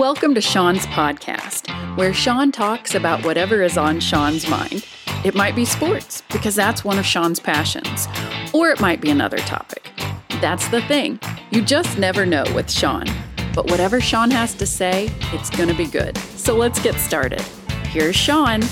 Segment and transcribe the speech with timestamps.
[0.00, 4.86] Welcome to Sean's podcast, where Sean talks about whatever is on Sean's mind.
[5.26, 8.08] It might be sports, because that's one of Sean's passions,
[8.54, 9.90] or it might be another topic.
[10.40, 11.20] That's the thing.
[11.50, 13.04] You just never know with Sean.
[13.54, 16.16] But whatever Sean has to say, it's going to be good.
[16.16, 17.42] So let's get started.
[17.88, 18.62] Here's Sean.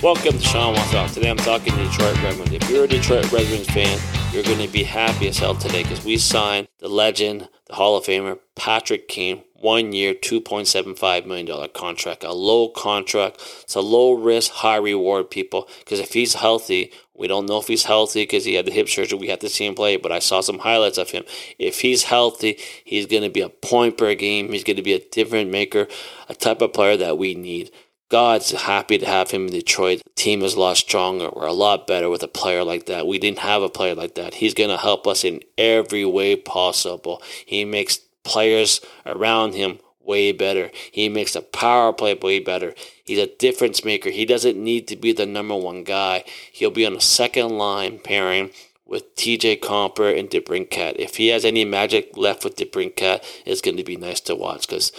[0.00, 1.12] Welcome to Sean Wants.
[1.12, 2.52] Today I'm talking to Detroit Red Wings.
[2.52, 3.98] If you're a Detroit Red Wings fan,
[4.32, 7.96] you're going to be happy as hell today because we signed the legend, the Hall
[7.96, 12.24] of Famer, Patrick Kane, one year, $2.75 million contract.
[12.24, 13.40] A low contract.
[13.62, 15.68] It's a low risk, high reward, people.
[15.78, 18.88] Because if he's healthy, we don't know if he's healthy because he had the hip
[18.88, 19.18] surgery.
[19.18, 21.22] We have to see him play, but I saw some highlights of him.
[21.58, 24.50] If he's healthy, he's going to be a point per game.
[24.50, 25.86] He's going to be a different maker,
[26.28, 27.70] a type of player that we need.
[28.10, 30.02] God's happy to have him in Detroit.
[30.04, 31.30] The team is a lot stronger.
[31.32, 33.06] We're a lot better with a player like that.
[33.06, 34.34] We didn't have a player like that.
[34.34, 37.22] He's going to help us in every way possible.
[37.46, 40.72] He makes players around him way better.
[40.90, 42.74] He makes the power play way better.
[43.04, 44.10] He's a difference maker.
[44.10, 46.24] He doesn't need to be the number one guy.
[46.52, 48.50] He'll be on a second line pairing
[48.84, 50.96] with TJ Compher and DeBrincat.
[50.96, 54.66] If he has any magic left with DeBrincat, it's going to be nice to watch
[54.66, 54.90] because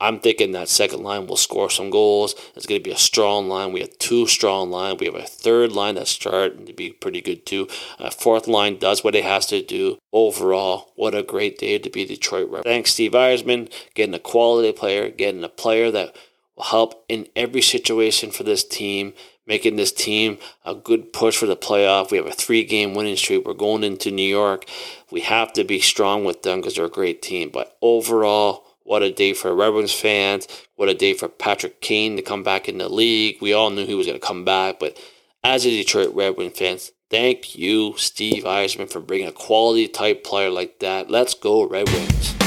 [0.00, 2.34] I'm thinking that second line will score some goals.
[2.54, 3.72] It's going to be a strong line.
[3.72, 5.00] We have two strong lines.
[5.00, 7.66] We have a third line that's starting to be pretty good too.
[7.98, 9.98] A fourth line does what it has to do.
[10.12, 12.62] Overall, what a great day to be Detroit Red.
[12.62, 16.14] Thanks, Steve Yzerman, getting a quality player, getting a player that
[16.54, 19.14] will help in every situation for this team,
[19.48, 22.12] making this team a good push for the playoff.
[22.12, 23.44] We have a three game winning streak.
[23.44, 24.64] We're going into New York.
[25.10, 27.50] We have to be strong with them because they're a great team.
[27.50, 30.48] But overall, what a day for Red Wings fans.
[30.76, 33.36] What a day for Patrick Kane to come back in the league.
[33.38, 34.98] We all knew he was going to come back, but
[35.44, 40.24] as a Detroit Red Wings fans, thank you, Steve Yzerman, for bringing a quality type
[40.24, 41.10] player like that.
[41.10, 42.37] Let's go, Red Wings.